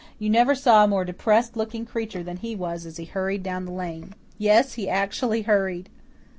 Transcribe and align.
You 0.17 0.31
never 0.31 0.55
saw 0.55 0.83
a 0.83 0.87
more 0.87 1.05
depressed 1.05 1.55
looking 1.55 1.85
creature 1.85 2.23
than 2.23 2.37
he 2.37 2.55
was 2.55 2.87
as 2.87 2.97
he 2.97 3.05
hurried 3.05 3.43
down 3.43 3.65
the 3.65 3.71
lane. 3.71 4.15
Yes, 4.39 4.73
he 4.73 4.89
actually 4.89 5.43
hurried." 5.43 5.89